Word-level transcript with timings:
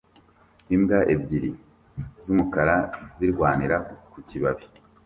Imbwa 0.75 0.99
ebyiri 1.13 1.51
z'umukara 2.23 2.77
zirwanira 3.17 3.77
ku 4.11 4.17
kibabi 4.27 4.65